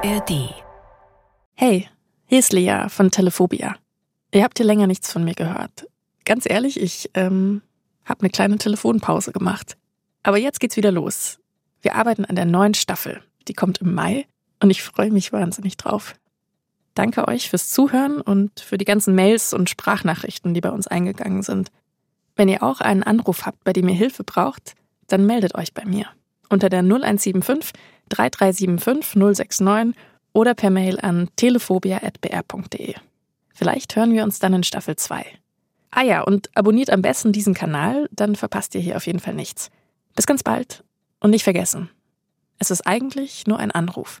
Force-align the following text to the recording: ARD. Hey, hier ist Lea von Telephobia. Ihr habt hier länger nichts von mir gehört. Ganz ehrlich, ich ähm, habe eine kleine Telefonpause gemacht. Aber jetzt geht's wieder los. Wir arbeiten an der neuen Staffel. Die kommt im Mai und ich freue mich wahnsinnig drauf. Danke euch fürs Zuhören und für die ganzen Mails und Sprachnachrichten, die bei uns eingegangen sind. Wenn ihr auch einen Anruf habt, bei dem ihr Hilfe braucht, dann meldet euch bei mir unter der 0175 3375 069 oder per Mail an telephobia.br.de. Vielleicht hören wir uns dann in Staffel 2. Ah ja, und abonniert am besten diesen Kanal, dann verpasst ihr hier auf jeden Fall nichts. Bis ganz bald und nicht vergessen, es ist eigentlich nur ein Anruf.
ARD. 0.00 0.54
Hey, 1.54 1.88
hier 2.26 2.38
ist 2.38 2.52
Lea 2.52 2.86
von 2.88 3.10
Telephobia. 3.10 3.74
Ihr 4.32 4.44
habt 4.44 4.58
hier 4.58 4.66
länger 4.66 4.86
nichts 4.86 5.12
von 5.12 5.24
mir 5.24 5.34
gehört. 5.34 5.88
Ganz 6.24 6.48
ehrlich, 6.48 6.80
ich 6.80 7.10
ähm, 7.14 7.62
habe 8.04 8.20
eine 8.20 8.30
kleine 8.30 8.58
Telefonpause 8.58 9.32
gemacht. 9.32 9.76
Aber 10.22 10.38
jetzt 10.38 10.60
geht's 10.60 10.76
wieder 10.76 10.92
los. 10.92 11.40
Wir 11.82 11.96
arbeiten 11.96 12.24
an 12.24 12.36
der 12.36 12.44
neuen 12.44 12.74
Staffel. 12.74 13.24
Die 13.48 13.54
kommt 13.54 13.78
im 13.78 13.92
Mai 13.92 14.28
und 14.62 14.70
ich 14.70 14.84
freue 14.84 15.10
mich 15.10 15.32
wahnsinnig 15.32 15.76
drauf. 15.76 16.14
Danke 16.94 17.26
euch 17.26 17.50
fürs 17.50 17.70
Zuhören 17.70 18.20
und 18.20 18.60
für 18.60 18.78
die 18.78 18.84
ganzen 18.84 19.16
Mails 19.16 19.52
und 19.52 19.68
Sprachnachrichten, 19.68 20.54
die 20.54 20.60
bei 20.60 20.70
uns 20.70 20.86
eingegangen 20.86 21.42
sind. 21.42 21.72
Wenn 22.36 22.48
ihr 22.48 22.62
auch 22.62 22.80
einen 22.80 23.02
Anruf 23.02 23.46
habt, 23.46 23.64
bei 23.64 23.72
dem 23.72 23.88
ihr 23.88 23.96
Hilfe 23.96 24.22
braucht, 24.22 24.76
dann 25.08 25.26
meldet 25.26 25.56
euch 25.56 25.74
bei 25.74 25.84
mir 25.84 26.06
unter 26.48 26.68
der 26.68 26.80
0175 26.80 27.72
3375 28.08 29.16
069 29.16 29.94
oder 30.32 30.54
per 30.54 30.70
Mail 30.70 31.00
an 31.00 31.28
telephobia.br.de. 31.36 32.94
Vielleicht 33.54 33.96
hören 33.96 34.12
wir 34.12 34.22
uns 34.22 34.38
dann 34.38 34.54
in 34.54 34.62
Staffel 34.62 34.96
2. 34.96 35.24
Ah 35.90 36.02
ja, 36.02 36.22
und 36.22 36.50
abonniert 36.54 36.90
am 36.90 37.02
besten 37.02 37.32
diesen 37.32 37.54
Kanal, 37.54 38.08
dann 38.12 38.36
verpasst 38.36 38.74
ihr 38.74 38.80
hier 38.80 38.96
auf 38.96 39.06
jeden 39.06 39.20
Fall 39.20 39.34
nichts. 39.34 39.70
Bis 40.14 40.26
ganz 40.26 40.42
bald 40.42 40.84
und 41.20 41.30
nicht 41.30 41.44
vergessen, 41.44 41.90
es 42.58 42.70
ist 42.70 42.86
eigentlich 42.86 43.46
nur 43.46 43.58
ein 43.58 43.70
Anruf. 43.70 44.20